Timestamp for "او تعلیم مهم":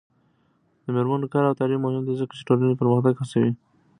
1.49-2.03